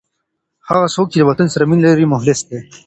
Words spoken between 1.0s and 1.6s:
چي له وطن